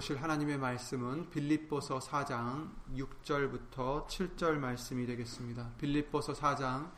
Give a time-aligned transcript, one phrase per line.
[0.00, 5.72] 보실 하나님의 말씀은 빌립보서 4장 6절부터 7절 말씀이 되겠습니다.
[5.76, 6.90] 빌립보서 4장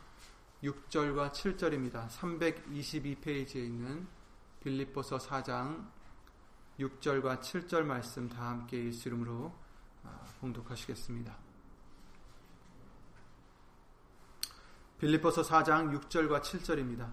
[0.63, 2.07] 6절과 7절입니다.
[2.07, 4.07] 322페이지에 있는
[4.63, 5.85] 빌립보서 4장
[6.79, 9.53] 6절과 7절 말씀 다 함께 예수 이름으로
[10.05, 11.35] 아, 봉독하시겠습니다.
[14.99, 17.11] 빌립보서 4장 6절과 7절입니다.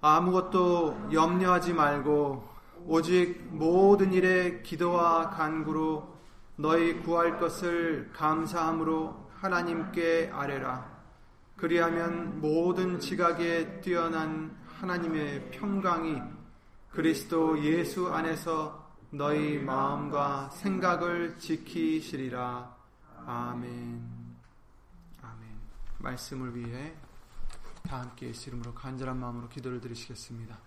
[0.00, 6.16] 아무것도 염려하지 말고 오직 모든 일에 기도와 간구로
[6.56, 10.96] 너희 구할 것을 감사함으로 하나님께 아뢰라.
[11.56, 16.20] 그리하면 모든 지각에 뛰어난 하나님의 평강이
[16.90, 22.74] 그리스도 예수 안에서 너희 마음과 생각을 지키시리라.
[23.26, 24.36] 아멘.
[25.22, 25.48] 아멘.
[25.98, 26.94] 말씀을 위해
[27.82, 30.65] 다 함께 예수 이름으로 간절한 마음으로 기도를 드리시겠습니다.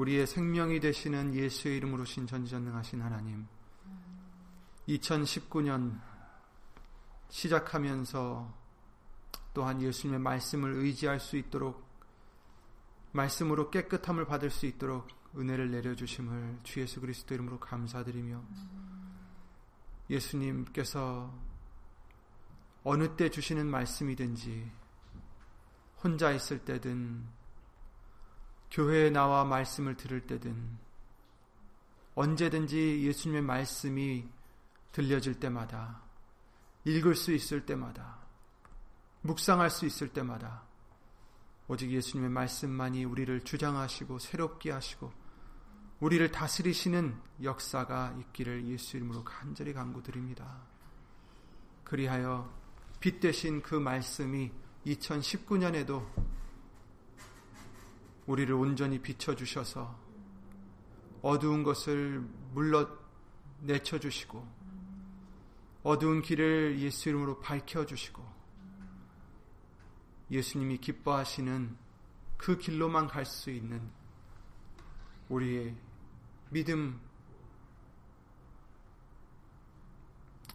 [0.00, 3.46] 우리의 생명이 되시는 예수의 이름으로 신 전지전능하신 하나님
[4.88, 6.00] 2019년
[7.28, 8.50] 시작하면서
[9.52, 11.86] 또한 예수님의 말씀을 의지할 수 있도록
[13.12, 15.06] 말씀으로 깨끗함을 받을 수 있도록
[15.36, 18.42] 은혜를 내려주심을 주 예수 그리스도 이름으로 감사드리며
[20.08, 21.30] 예수님께서
[22.84, 24.72] 어느 때 주시는 말씀이든지
[26.02, 27.39] 혼자 있을 때든
[28.70, 30.78] 교회에 나와 말씀을 들을 때든
[32.14, 34.28] 언제든지 예수님의 말씀이
[34.92, 36.02] 들려질 때마다
[36.84, 38.18] 읽을 수 있을 때마다
[39.22, 40.62] 묵상할 수 있을 때마다
[41.68, 45.12] 오직 예수님의 말씀만이 우리를 주장하시고 새롭게 하시고
[46.00, 50.62] 우리를 다스리시는 역사가 있기를 예수 이름으로 간절히 간구드립니다.
[51.84, 52.50] 그리하여
[52.98, 54.50] 빛 대신 그 말씀이
[54.86, 56.06] 2019년에도
[58.30, 59.98] 우리를 온전히 비춰주셔서
[61.20, 62.20] 어두운 것을
[62.52, 62.88] 물러
[63.62, 64.46] 내쳐주시고
[65.82, 68.24] 어두운 길을 예수 이름으로 밝혀주시고
[70.30, 71.76] 예수님이 기뻐하시는
[72.36, 73.90] 그 길로만 갈 수 있는
[75.28, 75.76] 우리의
[76.50, 77.00] 믿음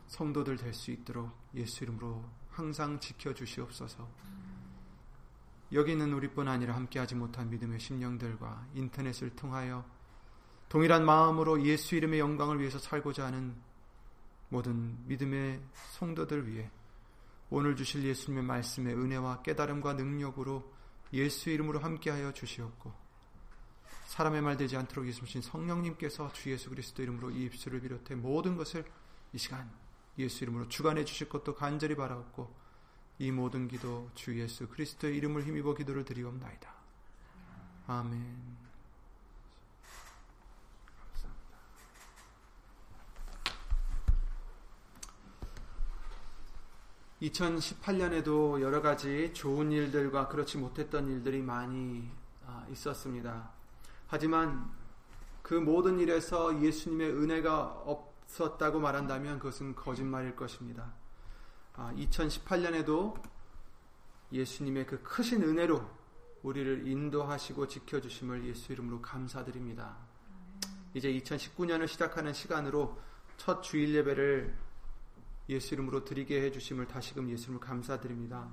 [0.07, 4.07] 성도들 될 수 있도록 예수 이름으로 항상 지켜주시옵소서.
[5.71, 9.85] 여기 있는 우리뿐 아니라 함께하지 못한 믿음의 심령들과 인터넷을 통하여
[10.69, 13.55] 동일한 마음으로 예수 이름의 영광을 위해서 살고자 하는
[14.49, 15.61] 모든 믿음의
[15.93, 16.69] 성도들 위해
[17.49, 20.73] 오늘 주실 예수님의 말씀의 은혜와 깨달음과 능력으로
[21.13, 22.93] 예수 이름으로 함께하여 주시옵고
[24.07, 28.85] 사람의 말 되지 않도록 예수님 성령님께서 주 예수 그리스도 이름으로 이 입술을 비롯해 모든 것을
[29.33, 29.69] 이 시간
[30.17, 32.64] 예수 이름으로 주관해 주실 것도 간절히 바라옵고
[33.17, 36.69] 이 모든 기도 주 예수 그리스도의 이름을 힘입어 기도를 드리옵나이다.
[37.87, 38.65] 아멘.
[47.21, 52.09] 2018년에도 여러 가지 좋은 일들과 그렇지 못했던 일들이 많이
[52.45, 53.49] 아, 있었습니다.
[54.07, 54.69] 하지만
[55.41, 60.91] 그 모든 일에서 예수님의 은혜가 없었다고 말한다면 그것은 거짓말일 것입니다.
[61.75, 63.29] 2018년에도 아,
[64.31, 65.85] 예수님의 그 크신 은혜로
[66.43, 69.97] 우리를 인도하시고 지켜주심을 예수 이름으로 감사드립니다.
[70.93, 72.99] 이제 2019년을 시작하는 시간으로
[73.37, 74.55] 첫 주일 예배를
[75.49, 78.47] 예수 이름으로 드리게 해주심을 다시금 예수 이름으로 감사드립니다.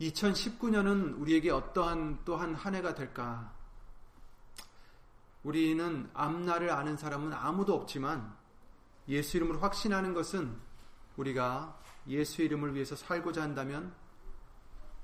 [0.00, 3.54] 2019년은 우리에게 어떠한 또한 한 해가 될까?
[5.42, 8.34] 우리는 앞날을 아는 사람은 아무도 없지만
[9.08, 10.65] 예수 이름으로 확신하는 것은
[11.16, 11.78] 우리가
[12.08, 13.94] 예수 이름을 위해서 살고자 한다면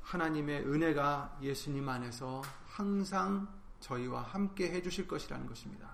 [0.03, 3.49] 하나님의 은혜가 예수님 안에서 항상
[3.81, 5.91] 저희와 함께 해주실 것이라는 것입니다.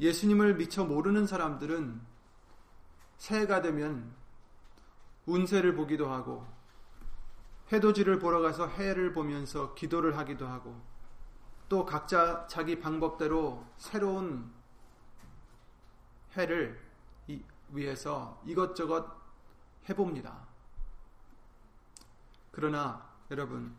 [0.00, 2.00] 예수님을 미처 모르는 사람들은
[3.16, 4.14] 새해가 되면
[5.26, 6.46] 운세를 보기도 하고
[7.72, 10.80] 해돋이를 보러 가서 해를 보면서 기도를 하기도 하고
[11.68, 14.50] 또 각자 자기 방법대로 새로운
[16.36, 16.87] 해를
[17.70, 19.06] 위해서 이것저것
[19.88, 20.46] 해봅니다.
[22.50, 23.74] 그러나 여러분,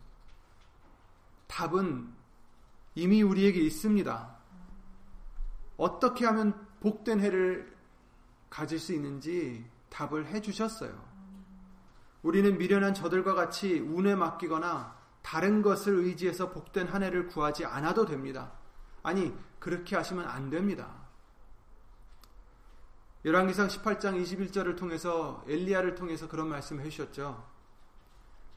[1.46, 2.12] 답은
[2.94, 4.36] 이미 우리에게 있습니다.
[5.76, 7.76] 어떻게 하면 복된 해를
[8.48, 11.10] 가질 수 있는지 답을 해주셨어요.
[12.22, 18.52] 우리는 미련한 저들과 같이 운에 맡기거나 다른 것을 의지해서 복된 한 해를 구하지 않아도 됩니다.
[19.02, 20.99] 아니, 그렇게 하시면 안 됩니다.
[23.24, 27.46] 열왕기상 18장 21절을 통해서 엘리야를 통해서 그런 말씀을 해주셨죠.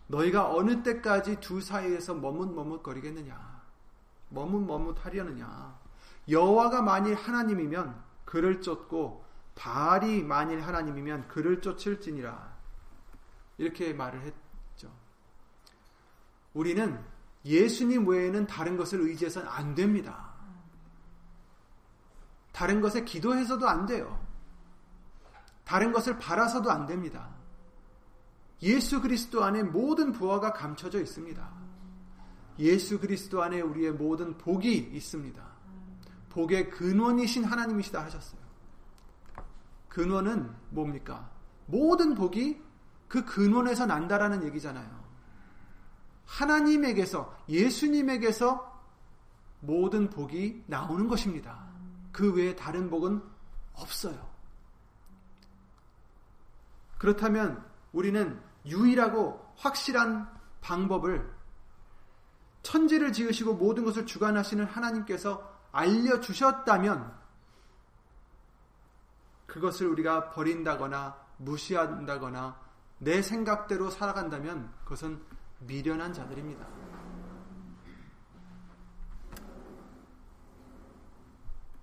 [0.07, 3.61] 너희가 어느 때까지 두 사이에서 머뭇머뭇거리겠느냐?
[4.29, 5.79] 머뭇머뭇하려느냐?
[6.29, 9.25] 여호와가 만일 하나님이면 그를 쫓고
[9.55, 12.53] 바알이 만일 하나님이면 그를 쫓을지니라.
[13.57, 14.91] 이렇게 말을 했죠.
[16.53, 17.03] 우리는
[17.45, 20.31] 예수님 외에는 다른 것을 의지해서는 안 됩니다.
[22.53, 24.22] 다른 것에 기도해서도 안 돼요.
[25.73, 27.29] 다른 것을 바라서도 안 됩니다.
[28.61, 31.49] 예수 그리스도 안에 모든 부활가 감춰져 있습니다.
[32.59, 35.43] 예수 그리스도 안에 우리의 모든 복이 있습니다.
[36.29, 38.39] 복의 근원이신 하나님이시다 하셨어요.
[39.89, 41.31] 근원은 뭡니까?
[41.65, 42.61] 모든 복이
[43.07, 45.03] 그 근원에서 난다라는 얘기잖아요.
[46.27, 48.79] 하나님에게서, 예수님에게서
[49.61, 51.65] 모든 복이 나오는 것입니다.
[52.11, 53.23] 그 외에 다른 복은
[53.73, 54.32] 없어요.
[57.03, 57.61] 그렇다면
[57.91, 60.25] 우리는 유일하고 확실한
[60.61, 61.29] 방법을
[62.61, 67.13] 천지를 지으시고 모든 것을 주관하시는 하나님께서 알려주셨다면
[69.47, 72.57] 그것을 우리가 버린다거나 무시한다거나
[72.99, 75.21] 내 생각대로 살아간다면 그것은
[75.59, 76.65] 미련한 자들입니다.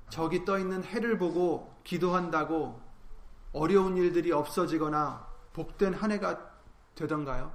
[0.09, 2.90] 저기 떠 있는 해를 보고 기도한다고
[3.53, 6.51] 어려운 일들이 없어지거나 복된 한 해가
[6.95, 7.55] 되던가요?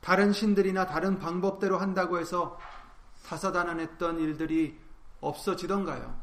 [0.00, 2.58] 다른 신들이나 다른 방법대로 한다고 해서
[3.24, 4.78] 다사다난했던 일들이
[5.20, 6.20] 없어지던가요?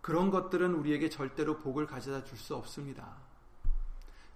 [0.00, 3.16] 그런 것들은 우리에게 절대로 복을 가져다 줄 수 없습니다.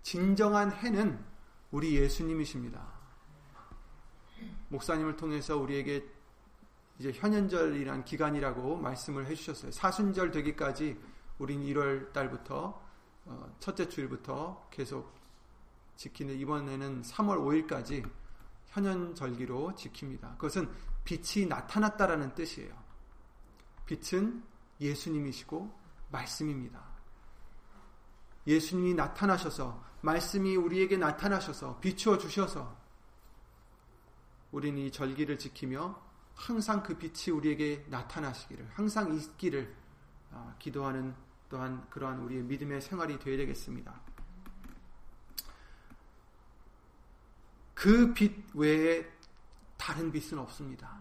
[0.03, 1.25] 진정한 해는
[1.71, 2.85] 우리 예수님이십니다.
[4.69, 6.07] 목사님을 통해서 우리에게
[6.99, 9.73] 이제 현연절이란 기간이라고 말씀을 해주셨어요.
[9.73, 11.01] 사순절 되기까지
[11.39, 12.83] 우린 1월 달부터
[13.27, 15.15] 어, 첫째 주일부터 계속
[15.97, 18.09] 지키는 이번에는 3월 5일까지
[18.67, 20.37] 현연절기로 지킵니다.
[20.37, 20.71] 그것은
[21.05, 22.75] 빛이 나타났다라는 뜻이에요.
[23.87, 24.43] 빛은
[24.81, 25.73] 예수님이시고
[26.11, 26.83] 말씀입니다.
[28.47, 32.77] 예수님이 나타나셔서 말씀이 우리에게 나타나셔서 비추어 주셔서
[34.53, 36.01] 우리는 이 절기를 지키며
[36.35, 39.75] 항상 그 빛이 우리에게 나타나시기를 항상 있기를
[40.31, 41.15] 아, 기도하는
[41.55, 43.95] 또한 그러한 우리의 믿음의 생활이 되어야 되겠습니다.
[47.75, 49.07] 그 빛 외에
[49.77, 50.99] 다른 빛은 없습니다.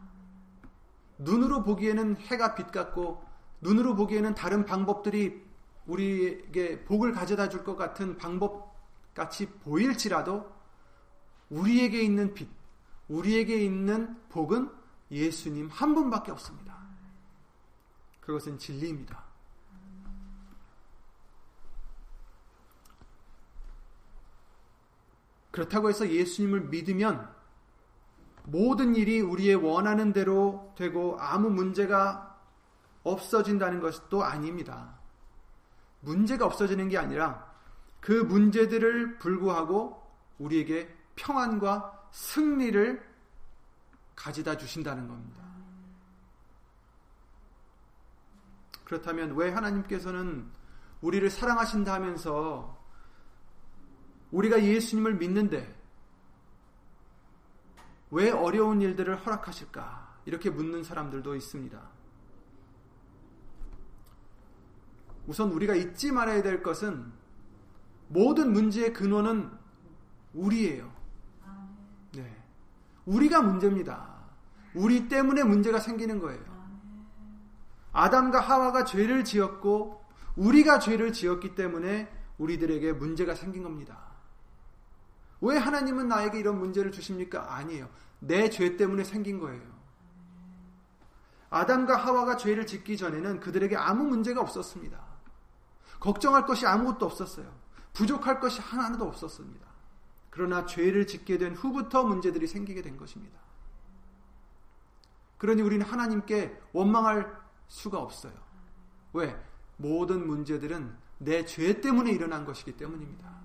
[1.18, 3.26] 눈으로 보기에는 해가 빛 같고
[3.62, 5.44] 눈으로 보기에는 다른 방법들이
[5.88, 8.76] 우리에게 복을 가져다 줄 것 같은 방법
[9.16, 10.54] 같이 보일지라도
[11.50, 12.48] 우리에게 있는 빛,
[13.08, 14.70] 우리에게 있는 복은
[15.10, 16.78] 예수님 한 분밖에 없습니다.
[18.22, 19.33] 그것은 진리입니다.
[25.54, 27.32] 그렇다고 해서 예수님을 믿으면
[28.46, 32.42] 모든 일이 우리의 원하는 대로 되고 아무 문제가
[33.04, 34.98] 없어진다는 것도 아닙니다.
[36.00, 37.54] 문제가 없어지는 게 아니라
[38.00, 40.02] 그 문제들을 불구하고
[40.40, 43.14] 우리에게 평안과 승리를
[44.16, 45.44] 가져다 주신다는 겁니다.
[48.86, 50.50] 그렇다면 왜 하나님께서는
[51.02, 52.83] 우리를 사랑하신다 하면서
[54.34, 55.74] 우리가 예수님을 믿는데
[58.12, 60.22] 왜 어려운 일들을 허락하실까?
[60.26, 61.82] 이렇게 묻는 사람들도 있습니다.
[65.28, 67.12] 우선 우리가 잊지 말아야 될 것은
[68.08, 69.52] 모든 문제의 근원은
[70.34, 70.92] 우리예요.
[72.14, 72.44] 네.
[73.06, 74.14] 우리가 문제입니다.
[74.74, 76.44] 우리 때문에 문제가 생기는 거예요.
[77.92, 80.04] 아담과 하와가 죄를 지었고
[80.36, 84.13] 우리가 죄를 지었기 때문에 우리들에게 문제가 생긴 겁니다.
[85.44, 87.54] 왜 하나님은 나에게 이런 문제를 주십니까?
[87.56, 87.90] 아니에요.
[88.20, 89.62] 내 죄 때문에 생긴 거예요.
[91.50, 94.98] 아담과 하와가 죄를 짓기 전에는 그들에게 아무 문제가 없었습니다.
[96.00, 97.54] 걱정할 것이 아무것도 없었어요.
[97.94, 99.68] 부족할 것이 하나도 없었습니다.
[100.30, 103.38] 그러나 죄를 짓게 된 후부터 문제들이 생기게 된 것입니다.
[105.38, 107.30] 그러니 우리는 하나님께 원망할
[107.68, 108.34] 수가 없어요.
[109.12, 109.38] 왜?
[109.78, 113.43] 모든 문제들은 내 죄 때문에 일어난 것이기 때문입니다.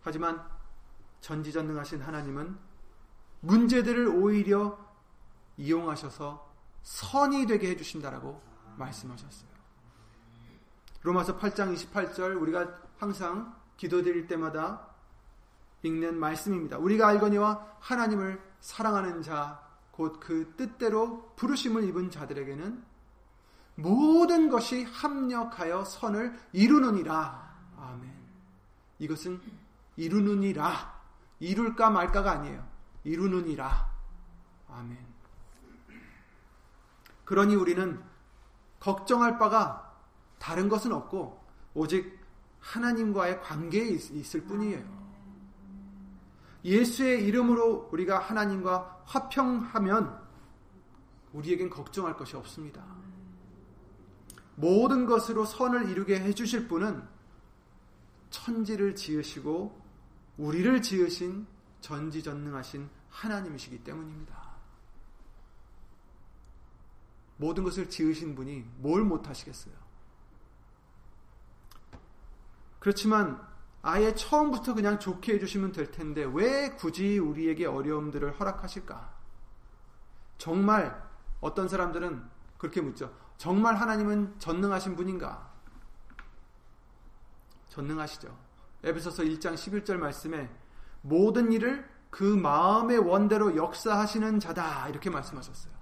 [0.00, 0.44] 하지만
[1.20, 2.56] 전지전능하신 하나님은
[3.40, 4.78] 문제들을 오히려
[5.56, 6.48] 이용하셔서
[6.82, 8.40] 선이 되게 해주신다라고
[8.76, 9.48] 말씀하셨어요.
[11.02, 14.88] 로마서 8장 28절 우리가 항상 기도드릴 때마다
[15.82, 16.78] 읽는 말씀입니다.
[16.78, 22.84] 우리가 알거니와 하나님을 사랑하는 자, 곧 그 뜻대로 부르심을 입은 자들에게는
[23.76, 27.56] 모든 것이 합력하여 선을 이루느니라.
[27.78, 28.12] 아멘.
[28.98, 29.40] 이것은
[29.98, 30.96] 이루느니라.
[31.40, 32.66] 이룰까 말까가 아니에요.
[33.04, 33.90] 이루느니라.
[34.68, 34.96] 아멘.
[37.24, 38.02] 그러니 우리는
[38.80, 39.92] 걱정할 바가
[40.38, 42.18] 다른 것은 없고 오직
[42.60, 44.98] 하나님과의 관계에 있을 뿐이에요.
[46.64, 50.20] 예수의 이름으로 우리가 하나님과 화평하면
[51.32, 52.84] 우리에겐 걱정할 것이 없습니다.
[54.54, 57.02] 모든 것으로 선을 이루게 해주실 분은
[58.30, 59.77] 천지를 지으시고
[60.38, 61.46] 우리를 지으신
[61.80, 64.48] 전지전능하신 하나님이시기 때문입니다.
[67.36, 69.74] 모든 것을 지으신 분이 뭘 못하시겠어요?
[72.78, 73.46] 그렇지만
[73.82, 79.16] 아예 처음부터 그냥 좋게 해주시면 될 텐데 왜 굳이 우리에게 어려움들을 허락하실까?
[80.36, 81.08] 정말
[81.40, 82.28] 어떤 사람들은
[82.58, 83.16] 그렇게 묻죠.
[83.36, 85.52] 정말 하나님은 전능하신 분인가?
[87.68, 88.47] 전능하시죠.
[88.84, 90.50] 에베소서 1장 11절 말씀에
[91.02, 95.72] 모든 일을 그 마음의 원대로 역사하시는 자다 이렇게 말씀하셨어요.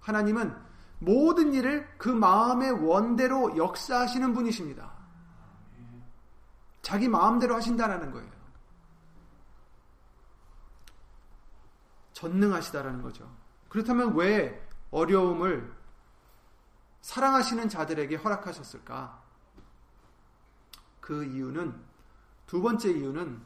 [0.00, 0.54] 하나님은
[1.00, 4.92] 모든 일을 그 마음의 원대로 역사하시는 분이십니다.
[6.82, 8.38] 자기 마음대로 하신다라는 거예요.
[12.14, 13.30] 전능하시다라는 거죠.
[13.68, 15.72] 그렇다면 왜 어려움을
[17.00, 19.22] 사랑하시는 자들에게 허락하셨을까?
[21.08, 21.74] 그 이유는
[22.46, 23.40] 두 번째 이유는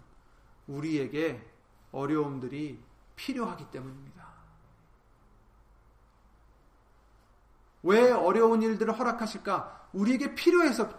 [0.66, 1.48] 우리에게
[1.92, 2.82] 어려움들이
[3.14, 4.26] 필요하기 때문입니다.
[7.84, 9.90] 왜 어려운 일들을 허락하실까?
[9.92, 10.92] 우리에게 필요해서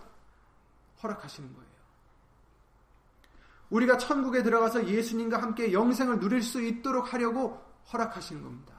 [1.04, 1.70] 허락하시는 거예요.
[3.70, 8.74] 우리가 천국에 들어가서 예수님과 함께 영생을 누릴 수 있도록 하려고 허락하시는 겁니다.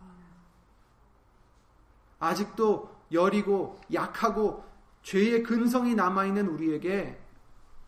[2.18, 4.64] 아직도 여리고 약하고
[5.02, 7.20] 죄의 근성이 남아있는 우리에게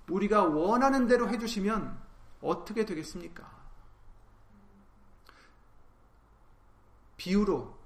[0.08, 1.98] 우리가 원하는 대로 해주시면
[2.40, 3.50] 어떻게 되겠습니까?
[7.16, 7.76] 비유로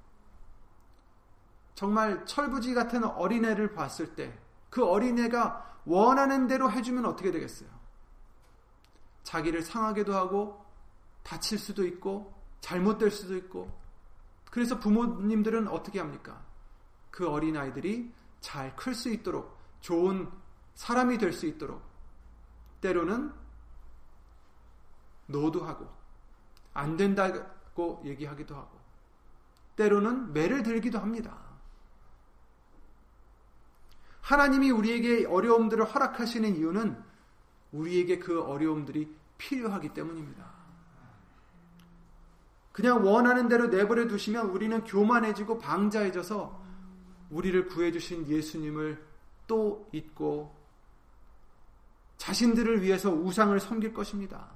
[1.74, 7.68] 정말 철부지 같은 어린애를 봤을 때 그 어린애가 원하는 대로 해주면 어떻게 되겠어요?
[9.24, 10.64] 자기를 상하게도 하고
[11.22, 13.76] 다칠 수도 있고 잘못될 수도 있고
[14.50, 16.42] 그래서 부모님들은 어떻게 합니까?
[17.10, 20.30] 그 어린아이들이 잘 클 수 있도록 좋은
[20.74, 21.82] 사람이 될 수 있도록
[22.80, 23.32] 때로는
[25.26, 25.88] 노도 하고
[26.74, 28.78] 안 된다고 얘기하기도 하고
[29.76, 31.38] 때로는 매를 들기도 합니다.
[34.20, 37.02] 하나님이 우리에게 어려움들을 허락하시는 이유는
[37.72, 40.44] 우리에게 그 어려움들이 필요하기 때문입니다.
[42.72, 46.60] 그냥 원하는 대로 내버려 두시면 우리는 교만해지고 방자해져서
[47.30, 49.04] 우리를 구해주신 예수님을
[49.46, 50.54] 또 잊고
[52.20, 54.50] 자신들을 위해서 우상을 섬길 것입니다.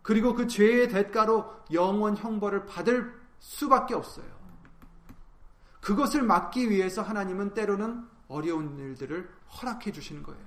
[0.00, 4.26] 그리고 그 죄의 대가로 영원 형벌을 받을 수밖에 없어요.
[5.80, 9.28] 그것을 막기 위해서 하나님은 때로는 어려운 일들을
[9.60, 10.40] 허락해 주시는 거예요.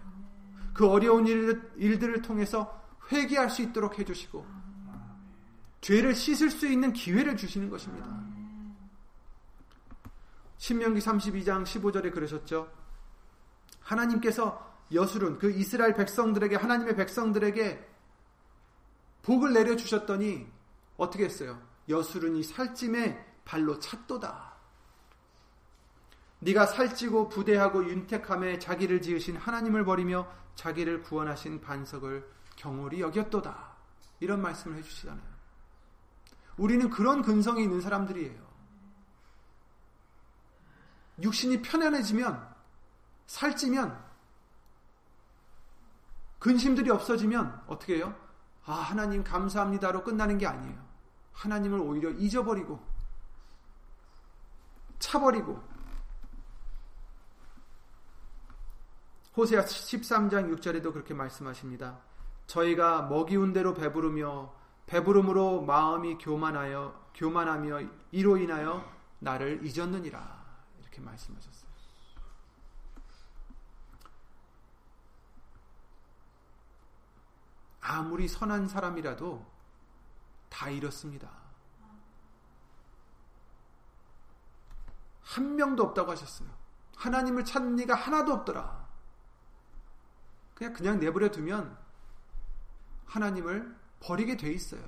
[0.74, 2.82] 그 어려운 일들을 통해서
[3.12, 4.46] 회개할 수 있도록 해주시고
[5.82, 8.08] 죄를 씻을 수 있는 기회를 주시는 것입니다.
[10.60, 12.72] 신명기 32장 15절에 그러셨죠.
[13.82, 17.96] 하나님께서 여술은 그 이스라엘 백성들에게 하나님의 백성들에게
[19.24, 20.48] 복을 내려 주셨더니
[20.98, 21.62] 어떻게 했어요?
[21.90, 24.54] 여술은 이 살찜에 발로 찼도다.
[26.40, 33.76] 네가 살찌고 부대하고 윤택함에 자기를 지으신 하나님을 버리며 자기를 구원하신 반석을 경홀히 여겼도다.
[34.20, 35.36] 이런 말씀을 해주시잖아요.
[36.58, 38.46] 우리는 그런 근성이 있는 사람들이에요.
[41.22, 42.56] 육신이 편안해지면,
[43.26, 44.05] 살찌면,
[46.46, 48.14] 근심들이 없어지면 어떻게 해요?
[48.66, 50.80] 아, 하나님 감사합니다로 끝나는 게 아니에요.
[51.34, 52.80] 하나님을 오히려 잊어버리고,
[55.00, 55.60] 차버리고,
[59.36, 61.98] 호세아 13장 6절에도 그렇게 말씀하십니다.
[62.46, 64.54] 저희가 먹이운 대로 배부르며
[64.86, 68.88] 배부름으로 마음이 교만하여 교만하며 이로 인하여
[69.18, 70.46] 나를 잊었느니라
[70.80, 71.65] 이렇게 말씀하셨어요.
[77.88, 79.46] 아무리 선한 사람이라도
[80.50, 81.30] 다 이렇습니다.
[85.22, 86.50] 한 명도 없다고 하셨어요.
[86.98, 88.86] 하나님을 찾는 이가 하나도 없더라.
[90.56, 91.78] 그냥 그냥 내버려 두면
[93.06, 94.84] 하나님을 버리게 돼 있어요.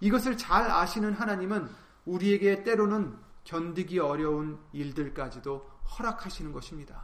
[0.00, 1.68] 이것을 잘 아시는 하나님은
[2.06, 5.68] 우리에게 때로는 견디기 어려운 일들까지도
[5.98, 7.02] 허락하시는 것입니다.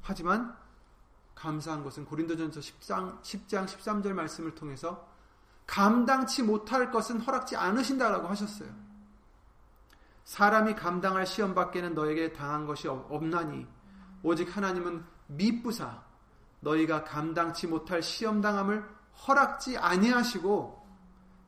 [0.00, 0.63] 하지만
[1.34, 5.08] 감사한 것은 고린도전서 10장, 10장 13절 말씀을 통해서
[5.66, 8.68] 감당치 못할 것은 허락지 않으신다라고 하셨어요.
[10.24, 13.66] 사람이 감당할 시험 밖에는 너에게 당한 것이 없나니
[14.22, 16.02] 오직 하나님은 미쁘사
[16.60, 18.88] 너희가 감당치 못할 시험 당함을
[19.26, 20.82] 허락지 아니하시고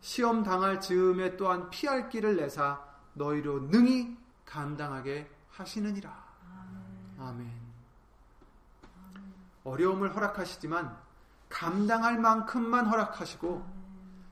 [0.00, 2.80] 시험 당할 즈음에 또한 피할 길을 내사
[3.14, 6.26] 너희로 능히 감당하게 하시느니라.
[7.18, 7.65] 아멘.
[9.66, 10.96] 어려움을 허락하시지만
[11.48, 13.66] 감당할 만큼만 허락하시고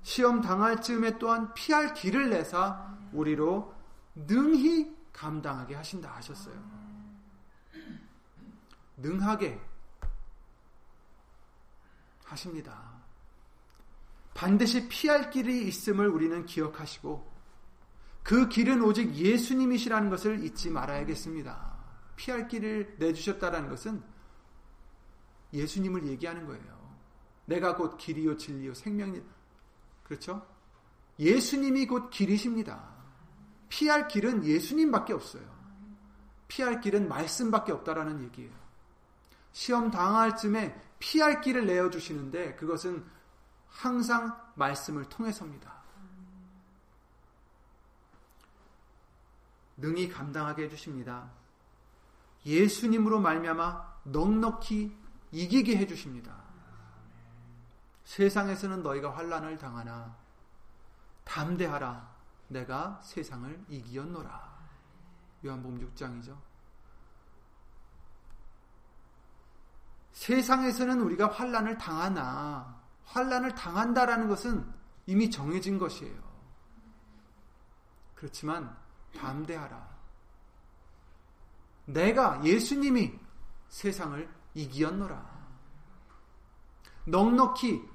[0.02, 3.74] 시험 당할 즈음에 또한 피할 길을 내사 우리로
[4.14, 6.54] 능히 감당하게 하신다 하셨어요.
[8.96, 9.60] 능하게
[12.24, 12.94] 하십니다.
[14.34, 17.32] 반드시 피할 길이 있음을 우리는 기억하시고
[18.22, 21.74] 그 길은 오직 예수님이시라는 것을 잊지 말아야겠습니다.
[22.16, 24.13] 피할 길을 내주셨다라는 것은
[25.54, 26.74] 예수님을 얘기하는 거예요.
[27.46, 29.22] 내가 곧 길이요 진리요 생명이
[30.02, 30.46] 그렇죠?
[31.18, 32.92] 예수님이 곧 길이십니다.
[33.68, 35.54] 피할 길은 예수님밖에 없어요.
[36.48, 38.52] 피할 길은 말씀밖에 없다라는 얘기예요.
[39.52, 43.04] 시험 당할 쯤에 피할 길을 내어 주시는데 그것은
[43.68, 45.72] 항상 말씀을 통해서입니다.
[49.76, 51.30] 능히 감당하게 해 주십니다.
[52.46, 54.96] 예수님으로 말미암아 넉넉히
[55.34, 56.32] 이기게 해 주십니다.
[58.04, 60.16] 세상에서는 너희가 환란을 당하나
[61.24, 62.14] 담대하라
[62.48, 64.54] 내가 세상을 이기었노라.
[65.44, 66.38] 요한복음 6장이죠.
[70.12, 74.72] 세상에서는 우리가 환란을 당하나 환란을 당한다라는 것은
[75.06, 76.22] 이미 정해진 것이에요.
[78.14, 78.74] 그렇지만
[79.18, 79.94] 담대하라.
[81.86, 83.18] 내가 예수님이
[83.68, 85.34] 세상을 이기었노라.
[87.06, 87.88] 넉넉히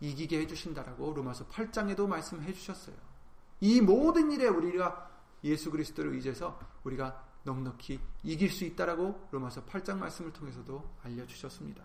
[0.00, 2.96] 이기게 해주신다라고 로마서 8장에도 말씀해 주셨어요.
[3.60, 5.10] 이 모든 일에 우리가
[5.44, 11.82] 예수 그리스도를 의지해서 우리가 넉넉히 이길 수 있다라고 로마서 8장 말씀을 통해서도 알려주셨습니다.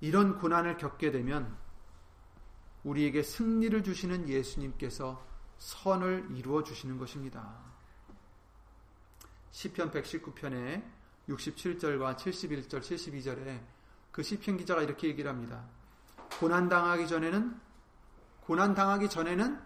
[0.00, 1.56] 이런 고난을 겪게 되면
[2.82, 5.24] 우리에게 승리를 주시는 예수님께서
[5.58, 7.71] 선을 이루어 주시는 것입니다.
[9.52, 10.82] 시편 119편에
[11.28, 13.60] 67절과 71절, 72절에
[14.10, 15.64] 그 시편 기자가 이렇게 얘기를 합니다.
[16.38, 17.60] 고난 당하기 전에는
[18.40, 19.60] 고난 당하기 전에는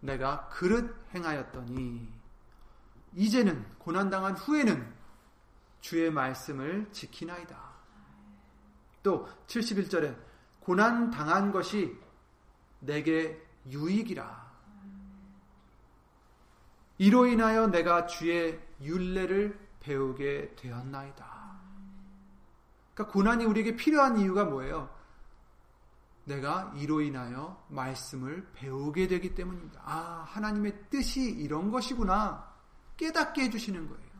[0.00, 2.12] 내가 그릇 행하였더니
[3.14, 4.94] 이제는 고난 당한 후에는
[5.80, 7.70] 주의 말씀을 지키나이다.
[9.02, 10.16] 또 71절에
[10.60, 11.98] 고난 당한 것이
[12.80, 14.50] 내게 유익이라.
[16.98, 21.60] 이로 인하여 내가 주의 윤례를 배우게 되었나이다.
[22.94, 24.94] 그러니까 고난이 우리에게 필요한 이유가 뭐예요?
[26.24, 29.80] 내가 이로 인하여 말씀을 배우게 되기 때문입니다.
[29.84, 32.48] 아, 하나님의 뜻이 이런 것이구나.
[32.96, 34.10] 깨닫게 해주시는 거예요.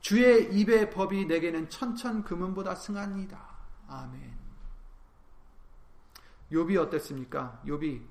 [0.00, 3.58] 주의 입의 법이 내게는 천천 금은보다 승하니다.
[3.88, 4.38] 아멘.
[6.52, 7.60] 욥이 어땠습니까?
[7.66, 8.02] 욥이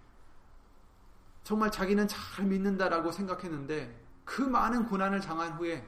[1.44, 5.88] 정말 자기는 잘 믿는다라고 생각했는데 그 많은 고난을 당한 후에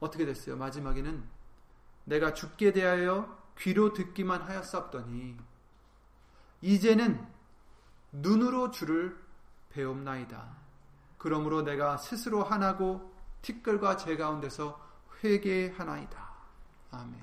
[0.00, 0.56] 어떻게 됐어요?
[0.56, 1.22] 마지막에는
[2.06, 5.38] 내가 죽게 대하여 귀로 듣기만 하였사더니
[6.60, 7.24] 이제는
[8.10, 9.16] 눈으로 주를
[9.70, 10.56] 배움나이다.
[11.16, 14.84] 그러므로 내가 스스로 하나고 티끌과 제 가운데서
[15.22, 16.34] 회개하나이다.
[16.90, 17.22] 아멘.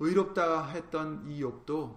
[0.00, 1.96] 의롭다 했던 이 욥도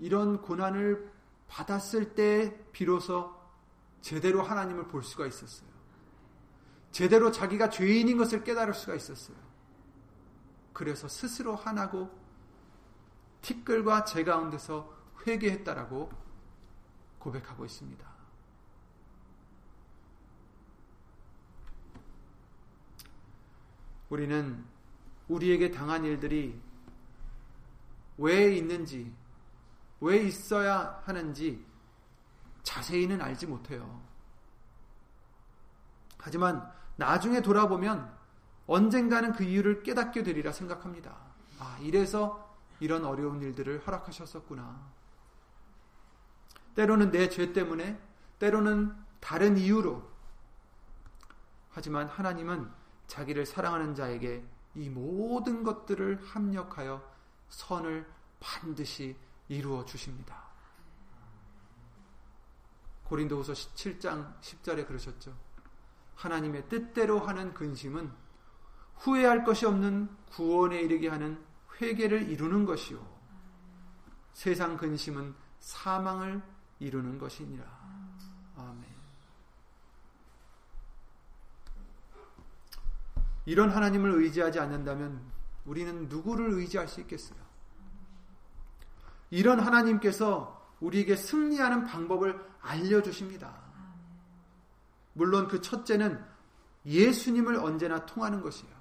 [0.00, 1.13] 이런 고난을
[1.48, 3.34] 받았을 때 비로소
[4.00, 5.68] 제대로 하나님을 볼 수가 있었어요.
[6.92, 9.36] 제대로 자기가 죄인인 것을 깨달을 수가 있었어요.
[10.72, 12.10] 그래서 스스로 하나고
[13.42, 14.92] 티끌과 제 가운데서
[15.26, 16.10] 회개했다라고
[17.18, 18.14] 고백하고 있습니다.
[24.10, 24.64] 우리는
[25.28, 26.60] 우리에게 당한 일들이
[28.18, 29.12] 왜 있는지,
[30.00, 31.64] 왜 있어야 하는지
[32.62, 34.02] 자세히는 알지 못해요.
[36.18, 38.12] 하지만 나중에 돌아보면
[38.66, 41.14] 언젠가는 그 이유를 깨닫게 되리라 생각합니다.
[41.58, 44.80] 아, 이래서 이런 어려운 일들을 허락하셨었구나.
[46.74, 48.00] 때로는 내 죄 때문에,
[48.38, 50.02] 때로는 다른 이유로.
[51.70, 52.70] 하지만 하나님은
[53.06, 57.02] 자기를 사랑하는 자에게 이 모든 것들을 합력하여
[57.48, 58.06] 선을
[58.40, 59.16] 반드시
[59.48, 60.44] 이루어 주십니다.
[63.04, 65.36] 고린도후서 7장 10절에 그러셨죠.
[66.16, 68.10] 하나님의 뜻대로 하는 근심은
[68.96, 71.44] 후회할 것이 없는 구원에 이르게 하는
[71.80, 73.14] 회개를 이루는 것이요.
[74.32, 76.42] 세상 근심은 사망을
[76.78, 77.64] 이루는 것이니라.
[78.56, 78.84] 아멘.
[83.46, 85.20] 이런 하나님을 의지하지 않는다면
[85.66, 87.43] 우리는 누구를 의지할 수 있겠어요?
[89.30, 93.54] 이런 하나님께서 우리에게 승리하는 방법을 알려주십니다.
[95.14, 96.22] 물론 그 첫째는
[96.84, 98.74] 예수님을 언제나 통하는 것이에요.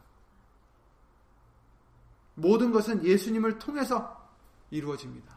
[2.35, 4.29] 모든 것은 예수님을 통해서
[4.71, 5.33] 이루어집니다.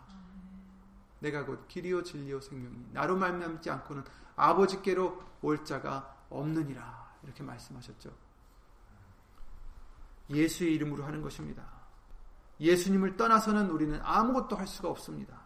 [1.20, 4.04] 내가 곧 길이요 진리요 생명이 나로 말미암지 않고는
[4.36, 8.10] 아버지께로 올 자가 없느니라 이렇게 말씀하셨죠.
[10.30, 11.75] 예수의 이름으로 하는 것입니다.
[12.60, 15.40] 예수님을 떠나서는 우리는 아무것도 할 수가 없습니다.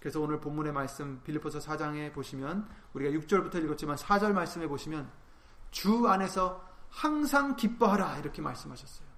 [0.00, 5.10] 그래서 오늘 본문의 말씀 빌립보서 4장에 보시면 우리가 6절부터 읽었지만 4절 말씀에 보시면
[5.70, 9.08] 주 안에서 항상 기뻐하라 이렇게 말씀하셨어요.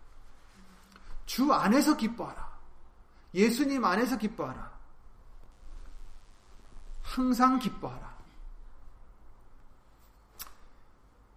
[1.24, 2.52] 주 안에서 기뻐하라.
[3.34, 4.72] 예수님 안에서 기뻐하라.
[7.02, 8.12] 항상 기뻐하라.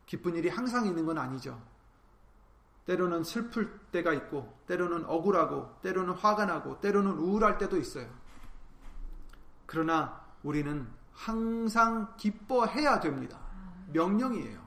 [0.05, 1.61] 기쁜 일이 항상 있는 건 아니죠.
[2.85, 8.07] 때로는 슬플 때가 있고, 때로는 억울하고, 때로는 화가 나고, 때로는 우울할 때도 있어요.
[9.65, 13.39] 그러나 우리는 항상 기뻐해야 됩니다.
[13.91, 14.63] 명령이에요.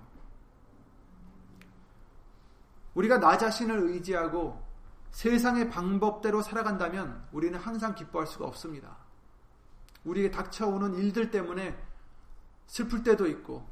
[2.94, 4.66] 우리가 나 자신을 의지하고
[5.12, 8.96] 세상의 방법대로 살아간다면 우리는 항상 기뻐할 수가 없습니다.
[10.04, 11.78] 우리에게 닥쳐오는 일들 때문에
[12.66, 13.68] 슬플 때도 있고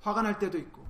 [0.00, 0.86] 화가 날 때도 있고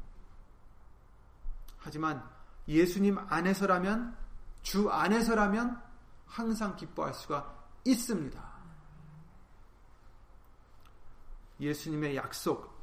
[1.79, 2.23] 하지만
[2.69, 4.17] 예수님 안에서라면
[4.63, 5.83] 주 안에서라면
[6.27, 8.49] 항상 기뻐할 수가 있습니다.
[11.61, 12.79] 예수님의 약속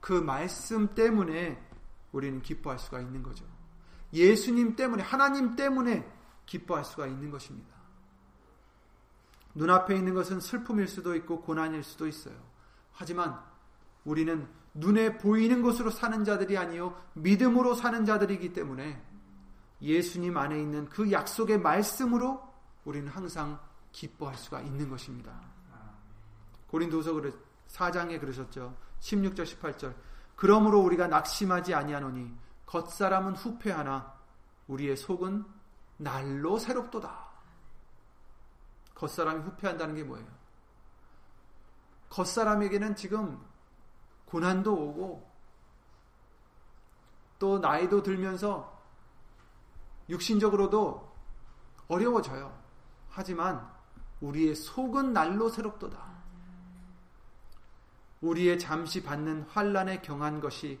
[0.00, 1.62] 그 말씀 때문에
[2.12, 3.46] 우리는 기뻐할 수가 있는 거죠.
[4.12, 6.10] 예수님 때문에 하나님 때문에
[6.46, 7.74] 기뻐할 수가 있는 것입니다.
[9.54, 12.36] 눈앞에 있는 것은 슬픔일 수도 있고 고난일 수도 있어요.
[12.92, 13.40] 하지만
[14.04, 19.00] 우리는 눈에 보이는 것으로 사는 자들이 아니요 믿음으로 사는 자들이기 때문에
[19.80, 22.42] 예수님 안에 있는 그 약속의 말씀으로
[22.84, 23.60] 우리는 항상
[23.92, 25.32] 기뻐할 수가 있는 것입니다.
[26.68, 27.12] 고린도서
[27.68, 28.76] 4장에 그러셨죠.
[29.00, 29.94] 16절 18절.
[30.34, 32.34] 그러므로 우리가 낙심하지 아니하노니
[32.66, 34.12] 겉사람은 후패하나
[34.66, 35.44] 우리의 속은
[35.98, 37.24] 날로 새롭도다.
[38.94, 40.26] 겉사람이 후패한다는 게 뭐예요?
[42.10, 43.40] 겉사람에게는 지금
[44.26, 45.30] 고난도 오고
[47.38, 48.82] 또 나이도 들면서
[50.08, 51.12] 육신적으로도
[51.88, 52.56] 어려워져요.
[53.08, 53.70] 하지만
[54.20, 56.14] 우리의 속은 날로 새롭도다.
[58.20, 60.80] 우리의 잠시 받는 환란에 경한 것이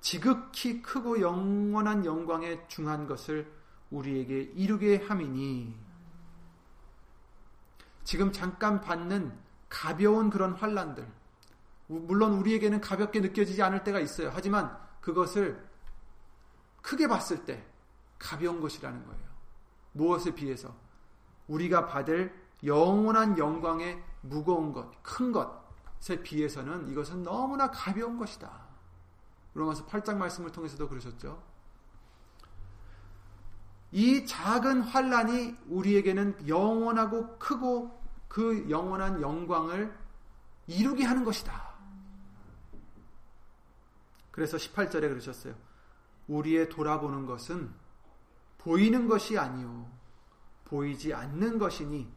[0.00, 3.50] 지극히 크고 영원한 영광에 중한 것을
[3.90, 5.76] 우리에게 이루게 함이니
[8.02, 11.06] 지금 잠깐 받는 가벼운 그런 환란들
[11.98, 14.30] 물론 우리에게는 가볍게 느껴지지 않을 때가 있어요.
[14.32, 15.68] 하지만 그것을
[16.82, 17.64] 크게 봤을 때
[18.18, 19.22] 가벼운 것이라는 거예요.
[19.92, 20.72] 무엇에 비해서
[21.48, 28.50] 우리가 받을 영원한 영광의 무거운 것, 큰 것에 비해서는 이것은 너무나 가벼운 것이다.
[29.54, 31.42] 로마서 8장 말씀을 통해서도 그러셨죠.
[33.90, 39.92] 이 작은 환란이 우리에게는 영원하고 크고 그 영원한 영광을
[40.68, 41.69] 이루게 하는 것이다.
[44.40, 45.54] 그래서 18절에 그러셨어요.
[46.26, 47.70] 우리의 돌아보는 것은
[48.56, 49.86] 보이는 것이 아니요
[50.64, 52.10] 보이지 않는 것이니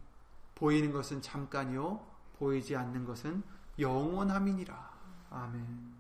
[0.56, 2.00] 보이는 것은 잠깐이요
[2.38, 3.44] 보이지 않는 것은
[3.78, 4.94] 영원함이니라.
[5.32, 5.94] 아멘.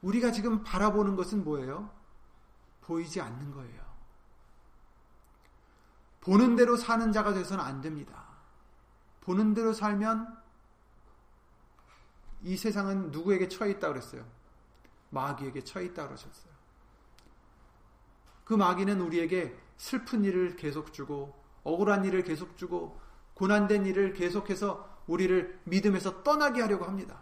[0.00, 1.90] 우리가 지금 바라보는 것은 뭐예요?
[2.80, 3.84] 보이지 않는 거예요.
[6.22, 8.24] 보는 대로 사는 자가 돼서는 안 됩니다.
[9.20, 10.40] 보는 대로 살면
[12.42, 14.39] 이 세상은 누구에게 처해 있다 그랬어요?
[15.10, 16.52] 마귀에게 처해 있다 그러셨어요.
[18.44, 23.00] 그 마귀는 우리에게 슬픈 일을 계속 주고 억울한 일을 계속 주고
[23.34, 27.20] 고난된 일을 계속해서 우리를 믿음에서 떠나게 하려고 합니다.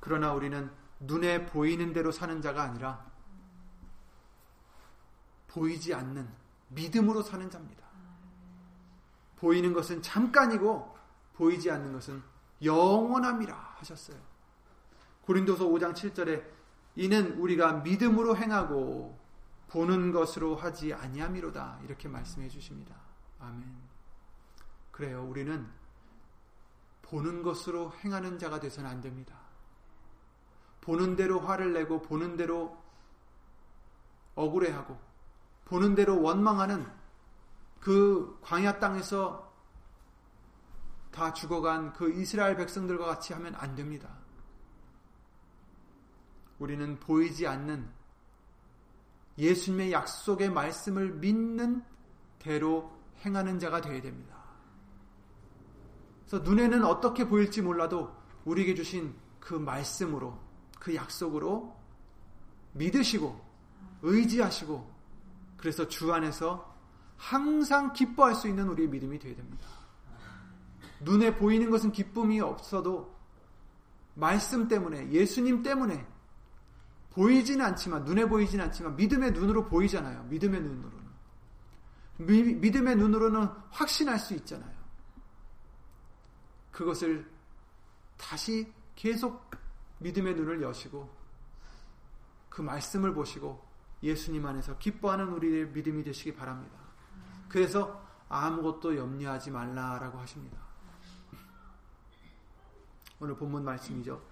[0.00, 0.70] 그러나 우리는
[1.00, 3.04] 눈에 보이는 대로 사는 자가 아니라
[5.48, 6.28] 보이지 않는
[6.68, 7.86] 믿음으로 사는 자입니다.
[9.36, 10.96] 보이는 것은 잠깐이고
[11.34, 12.22] 보이지 않는 것은
[12.62, 14.18] 영원함이라 하셨어요.
[15.22, 16.44] 고린도서 5장 7절에
[16.96, 19.18] 이는 우리가 믿음으로 행하고
[19.68, 22.96] 보는 것으로 하지 아니함이로다 이렇게 말씀해 주십니다.
[23.38, 23.62] 아멘.
[24.90, 25.24] 그래요.
[25.24, 25.68] 우리는
[27.02, 29.34] 보는 것으로 행하는 자가 되서는 안 됩니다.
[30.80, 32.76] 보는 대로 화를 내고 보는 대로
[34.34, 34.98] 억울해하고
[35.66, 36.86] 보는 대로 원망하는
[37.80, 39.47] 그 광야 땅에서
[41.18, 44.08] 다 죽어간 그 이스라엘 백성들과 같이 하면 안 됩니다.
[46.60, 47.88] 우리는 보이지 않는
[49.36, 51.82] 예수님의 약속의 말씀을 믿는
[52.38, 54.36] 대로 행하는 자가 되어야 됩니다.
[56.24, 60.38] 그래서 눈에는 어떻게 보일지 몰라도 우리에게 주신 그 말씀으로
[60.78, 61.76] 그 약속으로
[62.74, 63.44] 믿으시고
[64.02, 64.94] 의지하시고
[65.56, 66.76] 그래서 주 안에서
[67.16, 69.77] 항상 기뻐할 수 있는 우리의 믿음이 되어야 됩니다.
[71.00, 73.16] 눈에 보이는 것은 기쁨이 없어도
[74.14, 76.06] 말씀 때문에 예수님 때문에
[77.10, 80.24] 보이지는 않지만 눈에 보이지는 않지만 믿음의 눈으로 보이잖아요.
[80.24, 81.08] 믿음의 눈으로는
[82.18, 84.76] 미, 믿음의 눈으로는 확신할 수 있잖아요.
[86.72, 87.28] 그것을
[88.16, 89.50] 다시 계속
[89.98, 91.08] 믿음의 눈을 여시고
[92.48, 93.64] 그 말씀을 보시고
[94.02, 96.78] 예수님 안에서 기뻐하는 우리의 믿음이 되시기 바랍니다.
[97.48, 100.67] 그래서 아무것도 염려하지 말라라고 하십니다.
[103.20, 104.22] 오늘 본문 말씀이죠.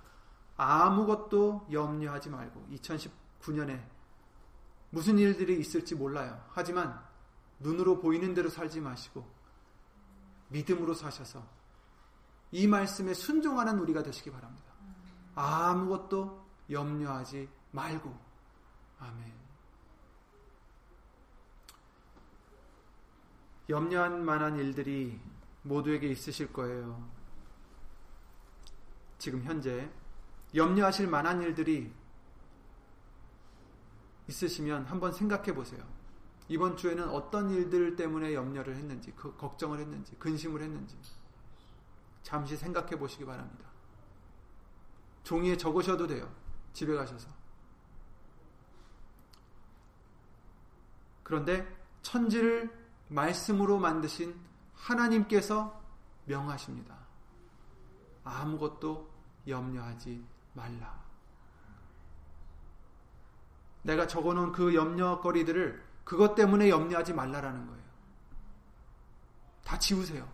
[0.57, 3.83] 아무것도 염려하지 말고 2019년에
[4.91, 6.43] 무슨 일들이 있을지 몰라요.
[6.51, 6.99] 하지만
[7.59, 9.27] 눈으로 보이는 대로 살지 마시고
[10.49, 11.43] 믿음으로 사셔서
[12.53, 14.73] 이 말씀에 순종하는 우리가 되시기 바랍니다.
[15.35, 18.17] 아무것도 염려하지 말고.
[18.99, 19.33] 아멘.
[23.69, 25.21] 염려한 만한 일들이
[25.63, 27.16] 모두에게 있으실 거예요.
[29.19, 29.91] 지금 현재
[30.55, 31.93] 염려하실 만한 일들이
[34.29, 35.87] 있으시면 한번 생각해 보세요.
[36.49, 40.97] 이번 주에는 어떤 일들 때문에 염려를 했는지, 그 걱정을 했는지, 근심을 했는지.
[42.23, 43.65] 잠시 생각해 보시기 바랍니다.
[45.25, 46.33] 종이에 적으셔도 돼요.
[46.73, 47.29] 집에 가셔서.
[51.23, 51.67] 그런데
[52.03, 52.71] 천지를
[53.09, 54.39] 말씀으로 만드신
[54.75, 55.83] 하나님께서
[56.27, 57.06] 명하십니다.
[58.27, 59.11] 아무것도
[59.47, 61.05] 염려하지 말라.
[63.83, 67.83] 내가 적어놓은 그 염려거리들을 그것 때문에 염려하지 말라라는 거예요.
[69.65, 70.29] 다 지우세요.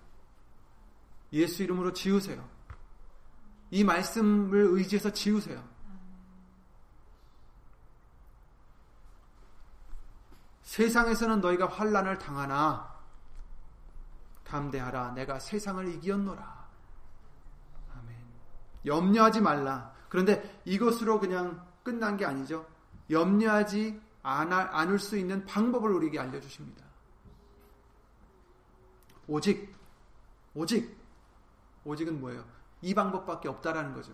[1.32, 2.48] 예수 이름으로 지우세요.
[3.70, 5.62] 이 말씀을 의지해서 지우세요.
[10.62, 12.90] 세상에서는 너희가 환란을 당하나
[14.44, 16.61] 담대하라 내가 세상을 이기었노라.
[18.84, 19.92] 염려하지 말라.
[20.08, 22.66] 그런데 이것으로 그냥 끝난 게 아니죠.
[23.10, 26.84] 염려하지 않을 수 있는 방법을 우리에게 알려주십니다.
[29.26, 29.74] 오직,
[30.54, 31.02] 오직
[31.84, 32.44] 오직은 뭐예요?
[32.80, 34.12] 이 방법밖에 없다라는 거죠.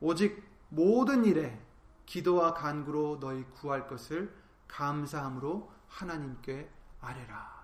[0.00, 1.60] 오직 모든 일에
[2.06, 4.34] 기도와 간구로 너희 구할 것을
[4.68, 7.62] 감사함으로 하나님께 아뢰라.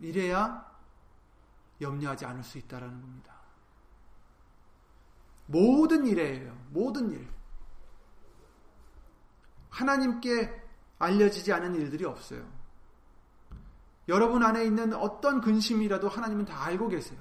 [0.00, 0.73] 이래야
[1.80, 3.34] 염려하지 않을 수 있다라는 겁니다.
[5.46, 6.56] 모든 일에요.
[6.70, 7.28] 모든 일.
[9.70, 10.62] 하나님께
[10.98, 12.48] 알려지지 않은 일들이 없어요.
[14.08, 17.20] 여러분 안에 있는 어떤 근심이라도 하나님은 다 알고 계세요.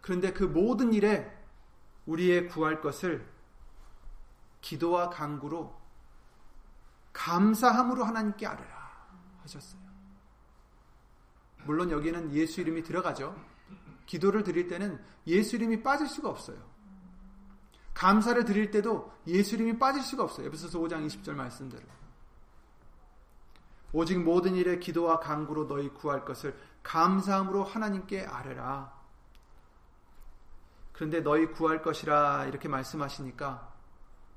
[0.00, 1.36] 그런데 그 모든 일에
[2.06, 3.26] 우리의 구할 것을
[4.60, 5.78] 기도와 강구로
[7.12, 9.08] 감사함으로 하나님께 아뢰라
[9.42, 9.89] 하셨어요.
[11.64, 13.36] 물론 여기는 예수 이름이 들어가죠.
[14.06, 16.58] 기도를 드릴 때는 예수 이름이 빠질 수가 없어요.
[17.94, 20.46] 감사를 드릴 때도 예수 이름이 빠질 수가 없어요.
[20.46, 21.82] 에베소서 5장 20절 말씀대로.
[23.92, 28.98] 오직 모든 일에 기도와 간구로 너희 구할 것을 감사함으로 하나님께 아뢰라.
[30.92, 33.72] 그런데 너희 구할 것이라 이렇게 말씀하시니까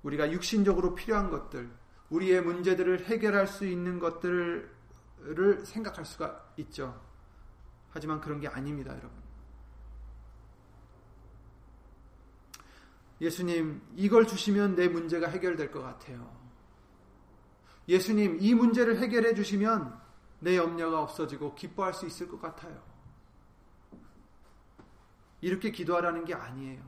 [0.03, 1.69] 우리가 육신적으로 필요한 것들,
[2.09, 4.69] 우리의 문제들을 해결할 수 있는 것들을
[5.65, 6.99] 생각할 수가 있죠.
[7.93, 9.11] 하지만 그런 게 아닙니다, 여러분.
[13.21, 16.35] 예수님, 이걸 주시면 내 문제가 해결될 것 같아요.
[17.87, 20.01] 예수님, 이 문제를 해결해 주시면
[20.39, 22.83] 내 염려가 없어지고 기뻐할 수 있을 것 같아요.
[25.39, 26.81] 이렇게 기도하라는 게 아니에요.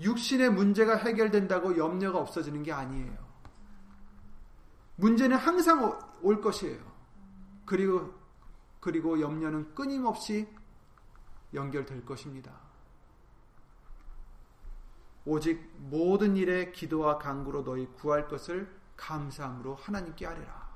[0.00, 3.28] 육신의 문제가 해결된다고 염려가 없어지는 게 아니에요.
[4.96, 6.87] 문제는 항상 올 것이에요.
[7.68, 8.14] 그리고,
[8.80, 10.48] 그리고 염려는 끊임없이
[11.52, 12.58] 연결될 것입니다.
[15.26, 20.66] 오직 모든 일에 기도와 간구로 너희 구할 것을 감사함으로 하나님께 아뢰라.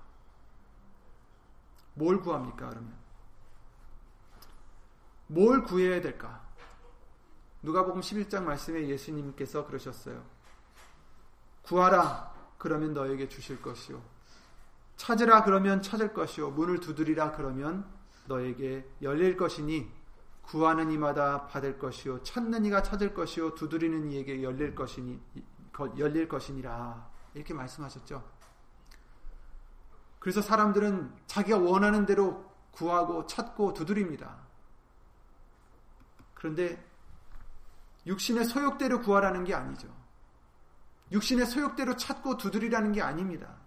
[1.95, 2.95] 뭘 구합니까, 그러면?
[5.29, 6.47] 뭘 구해야 될까?
[7.63, 10.23] 누가복음 11장 말씀에 예수님께서 그러셨어요.
[11.63, 14.12] 구하라 그러면 너에게 주실 것이요
[14.97, 17.87] 찾으라 그러면 찾을 것이요 문을 두드리라 그러면
[18.27, 19.91] 너에게 열릴 것이니
[20.43, 25.21] 구하는 이마다 받을 것이요 찾는 이가 찾을 것이요 두드리는 이에게 열릴 것이니
[25.99, 28.23] 열릴 것이니라 이렇게 말씀하셨죠.
[30.19, 34.37] 그래서 사람들은 자기가 원하는 대로 구하고 찾고 두드립니다.
[36.35, 36.85] 그런데
[38.07, 39.89] 육신의 소욕대로 구하라는 게 아니죠.
[41.11, 43.62] 육신의 소욕대로 찾고 두드리라는 게 아닙니다.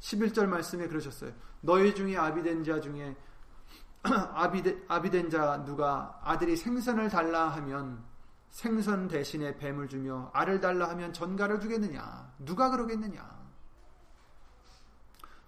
[0.00, 1.32] 11절 말씀에 그러셨어요.
[1.60, 3.16] 너희 중에 아비된 자 중에
[4.02, 8.04] 아비된, 아비된 자 누가 아들이 생선을 달라 하면
[8.50, 12.32] 생선 대신에 뱀을 주며 알을 달라 하면 전갈을 주겠느냐?
[12.38, 13.36] 누가 그러겠느냐?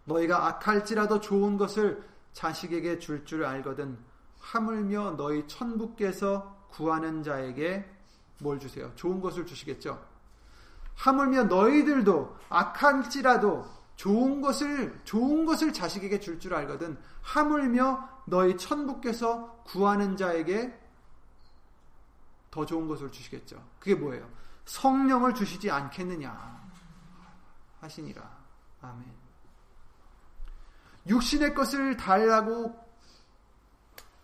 [0.05, 3.99] 너희가 악할지라도 좋은 것을 자식에게 줄줄 줄 알거든
[4.41, 7.89] 하물며 너희 천부께서 구하는 자에게
[8.41, 8.93] 뭘 주세요?
[8.95, 10.03] 좋은 것을 주시겠죠.
[10.95, 13.65] 하물며 너희들도 악할지라도
[13.99, 20.73] 좋은 것을 좋은 것을 자식에게 줄줄 줄 알거든 하물며 너희 천부께서 구하는 자에게
[22.53, 23.61] 더 좋은 것을 주시겠죠.
[23.81, 24.31] 그게 뭐예요?
[24.67, 26.71] 성령을 주시지 않겠느냐
[27.81, 28.39] 하시니라.
[28.83, 29.05] 아멘.
[31.09, 32.89] 육신의 것을 달라고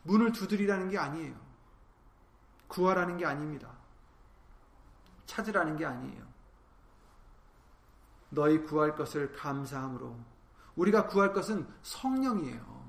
[0.04, 1.34] 문을 두드리라는 게 아니에요.
[2.68, 3.72] 구하라는 게 아닙니다.
[5.26, 6.33] 찾으라는 게 아니에요.
[8.34, 10.16] 너희 구할 것을 감사함으로
[10.76, 12.84] 우리가 구할 것은 성령이에요.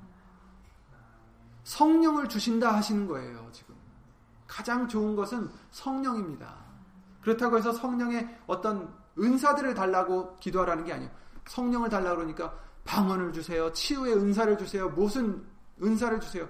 [1.64, 3.76] 성령을 주신다 하시는 거예요, 지금.
[4.48, 6.56] 가장 좋은 것은 성령입니다.
[7.22, 11.12] 그렇다고 해서 성령의 어떤 은사들을 달라고 기도하라는 게 아니에요.
[11.48, 12.54] 성령을 달라고 그러니까
[12.84, 13.72] 방언을 주세요.
[13.74, 14.90] 치유의 은사를 주세요.
[14.90, 15.44] 무슨
[15.82, 16.48] 은사를 주세요.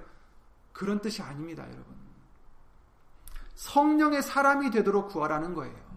[0.73, 1.95] 그런 뜻이 아닙니다, 여러분.
[3.55, 5.94] 성령의 사람이 되도록 구하라는 거예요.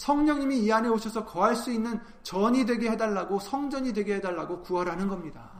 [0.00, 5.50] 성령님이 이 안에 오셔서 거할 수 있는 전이 되게 해달라고 성전이 되게 해달라고 구하라는 겁니다.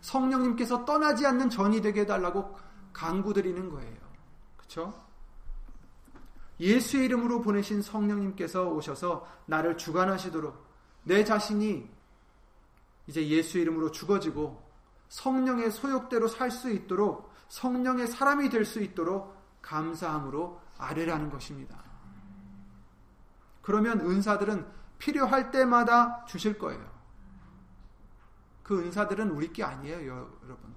[0.00, 2.56] 성령님께서 떠나지 않는 전이 되게 해달라고
[2.94, 3.98] 강구드리는 거예요.
[4.56, 4.94] 그렇죠?
[6.58, 10.66] 예수의 이름으로 보내신 성령님께서 오셔서 나를 주관하시도록
[11.02, 11.86] 내 자신이
[13.06, 14.62] 이제 예수 이름으로 죽어지고
[15.10, 21.89] 성령의 소욕대로 살 수 있도록 성령의 사람이 될 수 있도록 감사함으로 아뢰라는 것입니다.
[23.70, 24.66] 그러면 은사들은
[24.98, 26.84] 필요할 때마다 주실 거예요.
[28.64, 30.74] 그 은사들은 우리 게 아니에요, 여러분.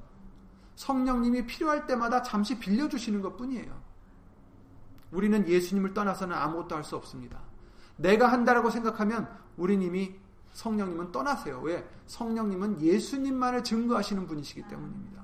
[0.75, 3.81] 성령님이 필요할 때마다 잠시 빌려주시는 것 뿐이에요.
[5.11, 7.39] 우리는 예수님을 떠나서는 아무것도 할 수 없습니다.
[7.95, 9.27] 내가 한다라고 생각하면
[9.57, 10.15] 우리 님이
[10.53, 11.61] 성령님은 떠나세요.
[11.61, 11.89] 왜?
[12.05, 15.23] 성령님은 예수님만을 증거하시는 분이시기 때문입니다.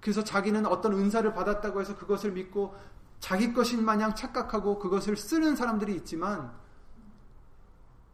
[0.00, 2.74] 그래서 자기는 어떤 은사를 받았다고 해서 그것을 믿고
[3.24, 6.54] 자기 것인 마냥 착각하고 그것을 쓰는 사람들이 있지만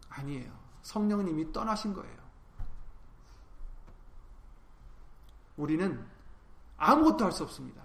[0.09, 0.57] 아니에요.
[0.83, 2.17] 성령님이 떠나신 거예요.
[5.57, 6.01] 우리는
[6.77, 7.83] 아무것도 할 수 없습니다.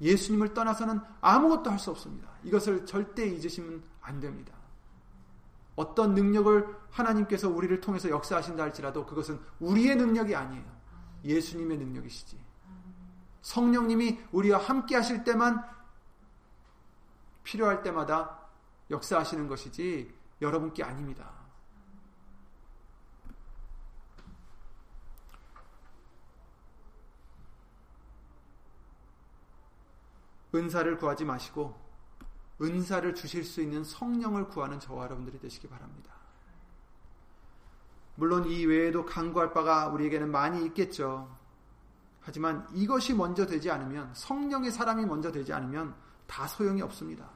[0.00, 2.28] 예수님을 떠나서는 아무것도 할 수 없습니다.
[2.44, 4.54] 이것을 절대 잊으시면 안 됩니다.
[5.74, 10.64] 어떤 능력을 하나님께서 우리를 통해서 역사하신다 할지라도 그것은 우리의 능력이 아니에요.
[11.24, 12.38] 예수님의 능력이시지.
[13.42, 15.74] 성령님이 우리와 함께 하실 때만
[17.44, 18.40] 필요할 때마다
[18.90, 21.32] 역사하시는 것이지 여러분께 아닙니다.
[30.54, 31.74] 은사를 구하지 마시고
[32.60, 36.12] 은사를 주실 수 있는 성령을 구하는 저와 여러분들이 되시기 바랍니다.
[38.16, 41.36] 물론 이 외에도 강구할 바가 우리에게는 많이 있겠죠.
[42.20, 45.94] 하지만 이것이 먼저 되지 않으면 성령의 사람이 먼저 되지 않으면
[46.26, 47.28] 다 소용이 없습니다.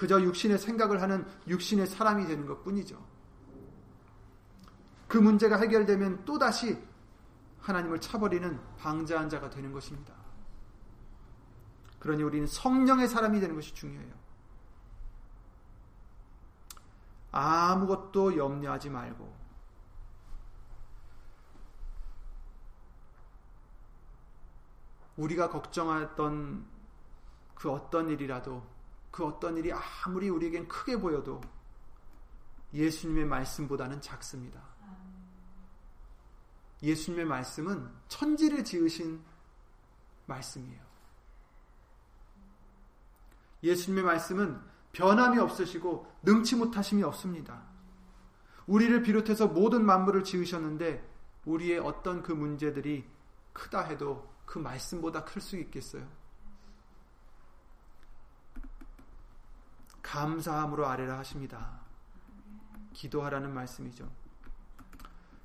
[0.00, 2.98] 그저 육신의 생각을 하는 육신의 사람이 되는 것 뿐이죠.
[5.06, 6.82] 그 문제가 해결되면 또다시
[7.60, 10.14] 하나님을 차버리는 방자한 자가 되는 것입니다.
[11.98, 14.14] 그러니 우리는 성령의 사람이 되는 것이 중요해요.
[17.30, 19.36] 아무것도 염려하지 말고
[25.18, 26.66] 우리가 걱정했던
[27.54, 28.69] 그 어떤 일이라도
[29.10, 31.40] 그 어떤 일이 아무리 우리에겐 크게 보여도
[32.72, 34.62] 예수님의 말씀보다는 작습니다.
[36.82, 39.22] 예수님의 말씀은 천지를 지으신
[40.26, 40.80] 말씀이에요.
[43.62, 44.60] 예수님의 말씀은
[44.92, 47.62] 변함이 없으시고 능치 못하심이 없습니다.
[48.66, 51.06] 우리를 비롯해서 모든 만물을 지으셨는데
[51.44, 53.04] 우리의 어떤 그 문제들이
[53.52, 56.06] 크다 해도 그 말씀보다 클 수 있겠어요?
[60.10, 61.80] 감사함으로 아뢰라 하십니다.
[62.92, 64.10] 기도하라는 말씀이죠.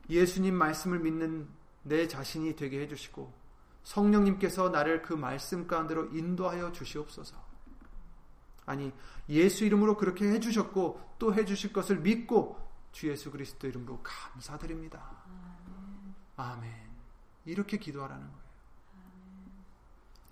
[0.09, 1.47] 예수님 말씀을 믿는
[1.83, 3.31] 내 자신이 되게 해주시고
[3.83, 7.35] 성령님께서 나를 그 말씀 가운데로 인도하여 주시옵소서.
[8.65, 8.91] 아니
[9.29, 12.59] 예수 이름으로 그렇게 해주셨고 또 해주실 것을 믿고
[12.91, 15.23] 주 예수 그리스도 이름으로 감사드립니다.
[16.37, 16.73] 아멘.
[17.45, 18.45] 이렇게 기도하라는 거예요.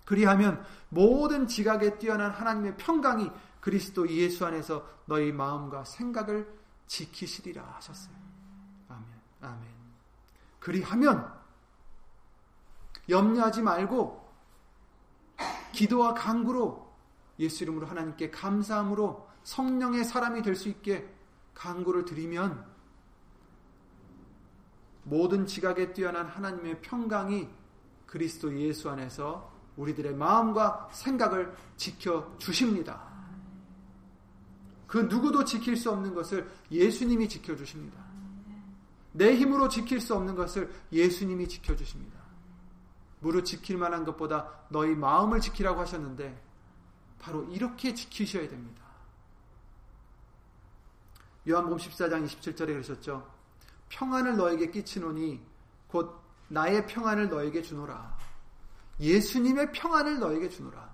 [0.04, 3.30] 그리하면 모든 지각에 뛰어난 하나님의 평강이
[3.64, 6.46] 그리스도 예수 안에서 너희 마음과 생각을
[6.86, 8.14] 지키시리라 하셨어요.
[8.88, 9.06] 아멘.
[9.40, 9.62] 아멘.
[10.60, 11.32] 그리하면
[13.08, 14.22] 염려하지 말고
[15.72, 16.94] 기도와 간구로
[17.38, 21.10] 예수 이름으로 하나님께 감사함으로 성령의 사람이 될 수 있게
[21.54, 22.70] 간구를 드리면
[25.04, 27.48] 모든 지각에 뛰어난 하나님의 평강이
[28.04, 33.13] 그리스도 예수 안에서 우리들의 마음과 생각을 지켜 주십니다.
[34.94, 38.00] 그 누구도 지킬 수 없는 것을 예수님이 지켜 주십니다.
[39.10, 42.20] 내 힘으로 지킬 수 없는 것을 예수님이 지켜 주십니다.
[43.18, 46.40] 무릇 지킬 만한 것보다 너희 마음을 지키라고 하셨는데
[47.18, 48.84] 바로 이렇게 지키셔야 됩니다.
[51.48, 53.28] 요한복음 14장 27절에 그러셨죠.
[53.88, 55.44] 평안을 너에게 끼치노니
[55.88, 58.16] 곧 나의 평안을 너에게 주노라.
[59.00, 60.88] 예수님의 평안을 너에게 주노라.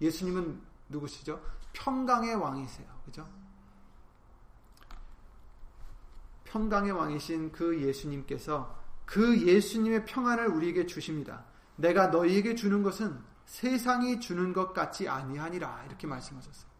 [0.00, 1.42] 예수님은 누구시죠?
[1.72, 2.91] 평강의 왕이세요.
[3.12, 3.28] 그죠?
[6.44, 11.44] 평강의 왕이신 그 예수님께서 그 예수님의 평안을 우리에게 주십니다.
[11.76, 15.84] 내가 너희에게 주는 것은 세상이 주는 것 같지 아니하니라.
[15.86, 16.70] 이렇게 말씀하셨어요.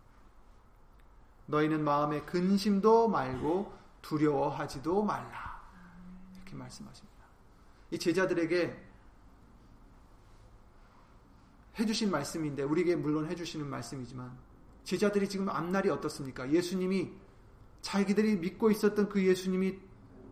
[1.47, 5.63] 너희는 마음에 근심도 말고 두려워하지도 말라.
[6.35, 7.25] 이렇게 말씀하십니다.
[7.91, 8.89] 이 제자들에게
[11.79, 14.39] 해주신 말씀인데, 우리에게 물론 해주시는 말씀이지만,
[14.85, 16.51] 제자들이 지금 앞날이 어떻습니까?
[16.51, 17.13] 예수님이
[17.81, 19.79] 자기들이 믿고 있었던 그 예수님이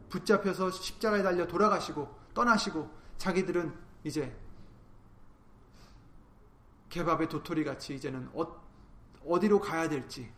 [0.09, 3.73] 붙잡혀서 십자가에 달려 돌아가시고 떠나시고 자기들은
[4.05, 4.35] 이제
[6.89, 10.33] 개밥의 도토리 같이 이제는 어, 디로 가야 될지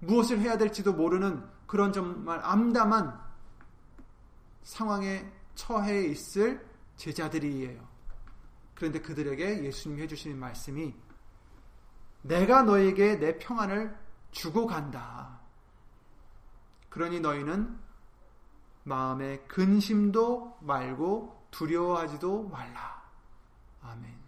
[0.00, 3.20] 무엇을 해야 될지도 모르는 그런 정말 암담한
[4.62, 6.66] 상황에 처해 있을
[6.96, 7.88] 제자들이에요.
[8.74, 10.94] 그런데 그들에게 예수님이 해주시는 말씀이
[12.22, 13.96] 내가 너에게 내 평안을
[14.30, 15.40] 주고 간다.
[16.88, 17.78] 그러니 너희는
[18.84, 23.02] 마음에 근심도 말고 두려워하지도 말라.
[23.82, 24.20] 아멘.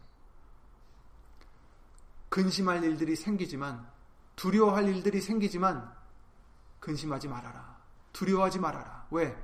[2.29, 3.87] 근심할 일들이 생기지만
[4.37, 5.93] 두려워할 일들이 생기지만
[6.81, 7.77] 근심하지 말아라.
[8.13, 9.07] 두려워하지 말아라.
[9.11, 9.37] 왜?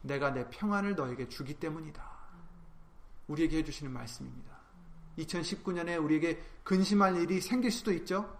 [0.00, 2.02] 내가 내 평안을 너에게 주기 때문이다.
[3.28, 4.53] 우리에게 해주시는 말씀입니다.
[5.18, 8.36] 2019년에 우리에게 근심할 일이 생길 수도 있죠.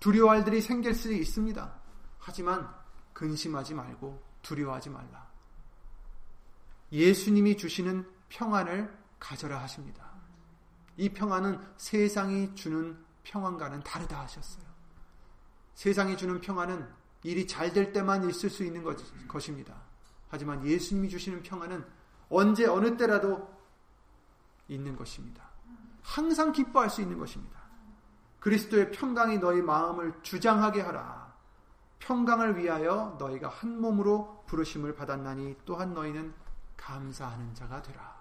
[0.00, 1.74] 두려워할 일이 생길 수 있습니다.
[2.18, 2.68] 하지만
[3.12, 5.26] 근심하지 말고 두려워하지 말라.
[6.92, 10.10] 예수님이 주시는 평안을 가져라 하십니다.
[10.96, 14.64] 이 평안은 세상이 주는 평안과는 다르다 하셨어요.
[15.74, 16.88] 세상이 주는 평안은
[17.22, 18.84] 일이 잘 될 때만 있을 수 있는
[19.26, 19.82] 것입니다.
[20.28, 21.84] 하지만 예수님이 주시는 평안은
[22.28, 23.55] 언제 어느 때라도
[24.68, 25.44] 있는 것입니다.
[26.02, 27.60] 항상 기뻐할 수 있는 것입니다.
[28.40, 31.34] 그리스도의 평강이 너희 마음을 주장하게 하라.
[31.98, 36.32] 평강을 위하여 너희가 한 몸으로 부르심을 받았나니 또한 너희는
[36.76, 38.14] 감사하는 자가 되라.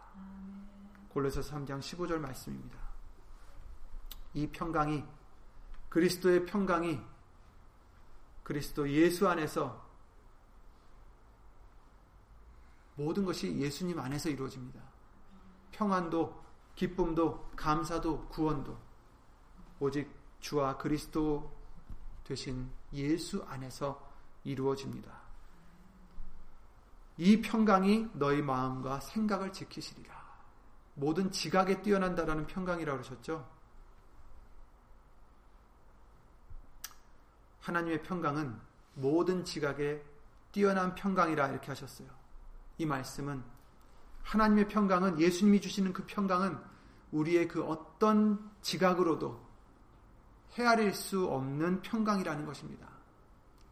[1.10, 2.78] 골로새서 3장 15절 말씀입니다.
[4.34, 5.04] 이 평강이
[5.90, 7.00] 그리스도의 평강이
[8.44, 9.86] 그리스도 예수 안에서
[12.96, 14.82] 모든 것이 예수님 안에서 이루어집니다.
[15.76, 16.44] 평안도,
[16.76, 18.78] 기쁨도, 감사도, 구원도
[19.80, 20.10] 오직
[20.40, 21.54] 주와 그리스도
[22.24, 24.02] 되신 예수 안에서
[24.44, 25.12] 이루어집니다.
[27.18, 30.16] 이 평강이 너희 마음과 생각을 지키시리라.
[30.96, 33.50] 모든 지각에 뛰어난다라는 평강이라고 그러셨죠?
[37.62, 38.60] 하나님의 평강은
[38.94, 40.02] 모든 지각에
[40.52, 42.08] 뛰어난 평강이라 이렇게 하셨어요.
[42.78, 43.55] 이 말씀은
[44.26, 46.58] 하나님의 평강은 예수님이 주시는 그 평강은
[47.12, 49.40] 우리의 그 어떤 지각으로도
[50.58, 52.88] 헤아릴 수 없는 평강이라는 것입니다.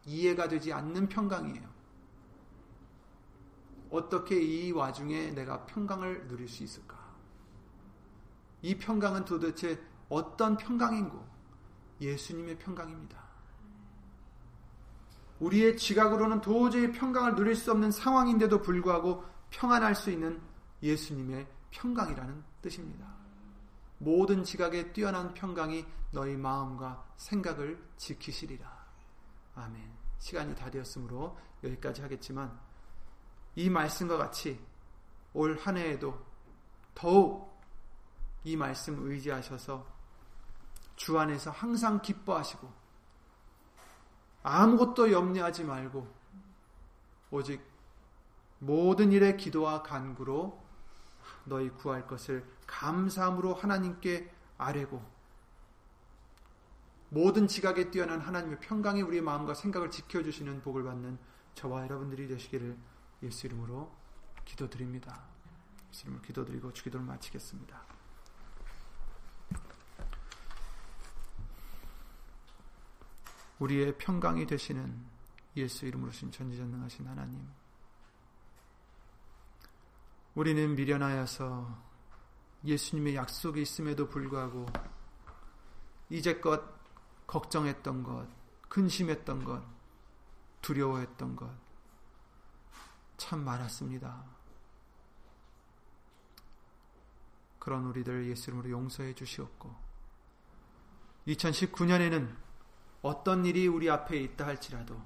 [0.06, 1.74] 이해가 되지 않는 평강이에요.
[3.90, 6.96] 어떻게 이 와중에 내가 평강을 누릴 수 있을까?
[8.62, 11.34] 이 평강은 도대체 어떤 평강인고?
[12.00, 13.22] 예수님의 평강입니다.
[15.40, 20.40] 우리의 지각으로는 도저히 평강을 누릴 수 없는 상황인데도 불구하고 평안할 수 있는
[20.82, 23.06] 예수님의 평강이라는 뜻입니다.
[23.98, 28.84] 모든 지각에 뛰어난 평강이 너희 마음과 생각을 지키시리라.
[29.54, 29.92] 아멘.
[30.18, 32.58] 시간이 다 되었으므로 여기까지 하겠지만
[33.54, 34.60] 이 말씀과 같이
[35.32, 36.20] 올 한 해에도
[36.94, 37.60] 더욱
[38.42, 39.86] 이 말씀 의지하셔서
[40.96, 42.72] 주 안에서 항상 기뻐하시고
[44.42, 46.06] 아무것도 염려하지 말고
[47.30, 47.73] 오직
[48.64, 50.62] 모든 일에 기도와 간구로
[51.44, 55.04] 너희 구할 것을 감사함으로 하나님께 아뢰고
[57.10, 61.18] 모든 지각에 뛰어난 하나님의 평강이 우리의 마음과 생각을 지켜주시는 복을 받는
[61.54, 62.76] 저와 여러분들이 되시기를
[63.22, 63.94] 예수 이름으로
[64.46, 65.22] 기도드립니다.
[65.90, 67.82] 예수 이름으로 기도드리고 주기도를 마치겠습니다.
[73.58, 75.04] 우리의 평강이 되시는
[75.56, 77.46] 예수 이름으로 신 전지전능하신 하나님
[80.34, 81.84] 우리는 미련하여서
[82.64, 84.66] 예수님의 약속이 있음에도 불구하고
[86.08, 86.62] 이제껏
[87.26, 88.26] 걱정했던 것,
[88.68, 89.62] 근심했던 것,
[90.60, 91.50] 두려워했던 것,
[93.16, 94.24] 참 많았습니다.
[97.60, 99.74] 그런 우리들 예수 이름으로 용서해 주시옵고,
[101.28, 102.36] 2019년에는
[103.02, 105.00] 어떤 일이 우리 앞에 있다 할지라도,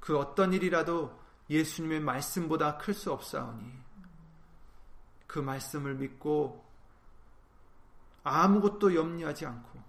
[0.00, 1.20] 그 어떤 일이라도
[1.50, 3.91] 예수님의 말씀보다 클 수 없사오니,
[5.32, 6.62] 그 말씀을 믿고
[8.22, 9.82] 아무것도 염려하지 않고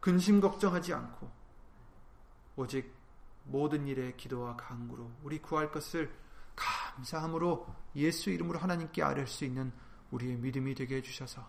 [0.00, 1.30] 근심 걱정하지 않고
[2.56, 2.94] 오직
[3.44, 6.10] 모든 일에 기도와 간구로 우리 구할 것을
[6.56, 9.70] 감사함으로 예수 이름으로 하나님께 아뢰 수 있는
[10.10, 11.46] 우리의 믿음이 되게 해주셔서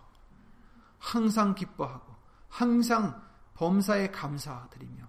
[0.99, 2.13] 항상 기뻐하고
[2.49, 5.07] 항상 범사에 감사드리며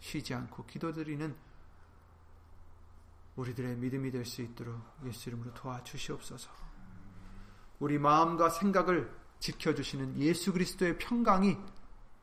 [0.00, 1.36] 쉬지 않고 기도드리는
[3.38, 6.50] 우리들의 믿음이 될 수 있도록 예수 이름으로 도와주시옵소서.
[7.78, 11.56] 우리 마음과 생각을 지켜주시는 예수 그리스도의 평강이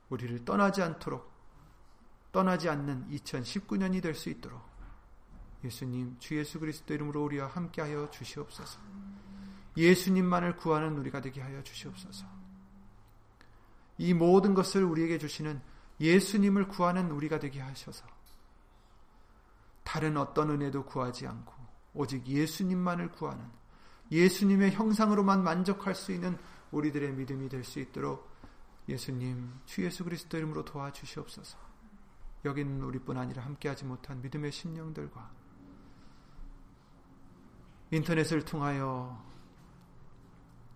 [0.09, 1.34] 우리를 떠나지 않도록
[2.34, 4.61] 떠나지 않는 2019년이 될 수 있도록
[5.63, 8.80] 예수님 주 예수 그리스도 이름으로 우리와 함께하여 주시옵소서.
[9.78, 12.26] 예수님만을 구하는 우리가 되게 하여 주시옵소서.
[13.97, 15.61] 이 모든 것을 우리에게 주시는
[16.01, 18.05] 예수님을 구하는 우리가 되게 하셔서
[19.86, 21.53] 다른 어떤 은혜도 구하지 않고
[21.93, 23.45] 오직 예수님만을 구하는
[24.11, 26.38] 예수님의 형상으로만 만족할 수 있는
[26.71, 28.29] 우리들의 믿음이 될 수 있도록
[28.89, 31.57] 예수님 주 예수 그리스도 이름으로 도와주시옵소서.
[32.43, 35.31] 여기는 우리뿐 아니라 함께하지 못한 믿음의 심령들과
[37.91, 39.23] 인터넷을 통하여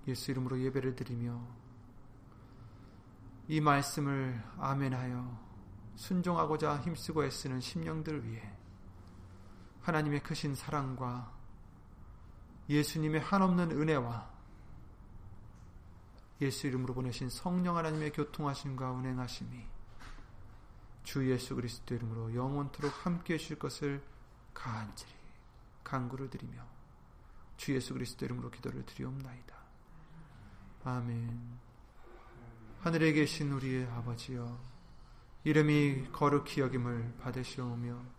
[0.07, 1.39] 예수 이름으로 예배를 드리며
[3.47, 5.49] 이 말씀을 아멘하여
[5.95, 8.58] 순종하고자 힘쓰고 애쓰는 심령들 위해
[9.81, 11.31] 하나님의 크신 사랑과
[12.69, 14.29] 예수님의 한없는 은혜와
[16.41, 19.65] 예수 이름으로 보내신 성령 하나님의 교통하심과 운행하심이
[21.03, 24.03] 주 예수 그리스도 이름으로 영원토록 함께 해주실 것을
[24.53, 25.11] 간절히
[25.83, 26.61] 간구를 드리며
[27.57, 29.55] 주 예수 그리스도 이름으로 기도를 드리옵나이다.
[30.83, 31.59] 아멘.
[32.81, 34.57] 하늘에 계신 우리의 아버지여
[35.43, 38.18] 이름이 거룩히 여김을 받으시오며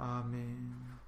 [0.00, 1.00] 아멘.